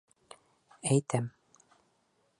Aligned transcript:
Әйтәм. 0.95 1.31